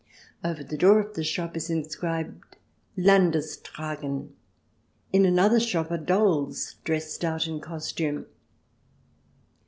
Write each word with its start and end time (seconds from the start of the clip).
Over 0.43 0.63
the 0.63 0.79
door 0.79 0.99
of 0.99 1.13
the 1.13 1.23
shop 1.23 1.55
is 1.55 1.69
inscribed" 1.69 2.55
Landes 3.07 3.55
tragen." 3.61 4.31
In 5.13 5.27
another 5.27 5.59
shop 5.59 5.91
are 5.91 5.99
dolls 5.99 6.77
dressed 6.83 7.23
out 7.23 7.45
in 7.45 7.59
costume. 7.61 8.25